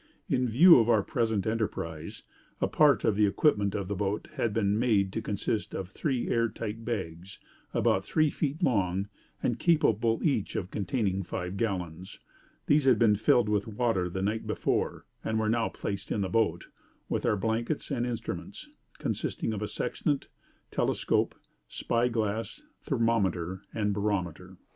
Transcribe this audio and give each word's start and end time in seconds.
In 0.27 0.49
view 0.49 0.79
of 0.79 0.89
our 0.89 1.03
present 1.03 1.45
enterprise, 1.45 2.23
a 2.59 2.65
part 2.65 3.03
of 3.03 3.15
the 3.15 3.27
equipment 3.27 3.75
of 3.75 3.87
the 3.87 3.93
boat 3.93 4.27
had 4.33 4.51
been 4.51 4.79
made 4.79 5.13
to 5.13 5.21
consist 5.21 5.75
of 5.75 5.89
three 5.91 6.27
air 6.27 6.49
tight 6.49 6.83
bags, 6.83 7.37
about 7.71 8.03
three 8.03 8.31
feet 8.31 8.63
long, 8.63 9.09
and 9.43 9.59
capable 9.59 10.19
each 10.23 10.55
of 10.55 10.71
containing 10.71 11.21
five 11.21 11.55
gallons. 11.55 12.17
These 12.65 12.85
had 12.85 12.97
been 12.97 13.15
filled 13.15 13.47
with 13.47 13.67
water 13.67 14.09
the 14.09 14.23
night 14.23 14.47
before, 14.47 15.05
and 15.23 15.37
were 15.39 15.49
now 15.49 15.69
placed 15.69 16.11
in 16.11 16.21
the 16.21 16.29
boat, 16.29 16.65
with 17.07 17.23
our 17.23 17.37
blankets 17.37 17.91
and 17.91 18.03
instruments, 18.03 18.69
consisting 18.97 19.53
of 19.53 19.61
a 19.61 19.67
sextant, 19.67 20.29
telescope, 20.71 21.35
spy 21.67 22.07
glass, 22.07 22.63
thermometer, 22.85 23.61
and 23.71 23.93
barometer. 23.93 24.57